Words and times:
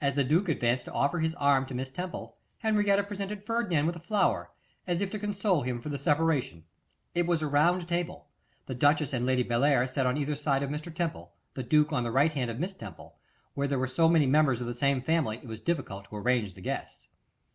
As 0.00 0.14
the 0.14 0.24
duke 0.24 0.48
advanced 0.48 0.86
to 0.86 0.92
offer 0.92 1.18
his 1.18 1.34
arm 1.34 1.66
to 1.66 1.74
Miss 1.74 1.90
Temple, 1.90 2.34
Henrietta 2.60 3.02
presented 3.02 3.44
Ferdinand 3.44 3.84
with 3.86 3.96
a 3.96 4.00
flower, 4.00 4.50
as 4.86 5.02
if 5.02 5.10
to 5.10 5.18
console 5.18 5.60
him 5.60 5.78
for 5.78 5.90
the 5.90 5.98
separation. 5.98 6.64
It 7.14 7.26
was 7.26 7.42
a 7.42 7.46
round 7.46 7.86
table; 7.86 8.28
the 8.64 8.74
duchess 8.74 9.12
and 9.12 9.26
Lady 9.26 9.42
Bellair 9.42 9.86
sat 9.86 10.06
on 10.06 10.16
each 10.16 10.38
side 10.38 10.62
of 10.62 10.70
Mr. 10.70 10.94
Temple, 10.94 11.34
the 11.52 11.62
duke 11.62 11.92
on 11.92 12.02
the 12.02 12.10
right 12.10 12.32
hand 12.32 12.50
of 12.50 12.58
Miss 12.58 12.72
Temple; 12.72 13.18
where 13.52 13.68
there 13.68 13.78
were 13.78 13.86
so 13.88 14.08
many 14.08 14.24
members 14.24 14.62
of 14.62 14.66
the 14.66 14.72
same 14.72 15.02
family, 15.02 15.36
it 15.36 15.46
was 15.48 15.60
difficult 15.60 16.06
to 16.08 16.16
arrange 16.16 16.54
the 16.54 16.62
guests. 16.62 17.06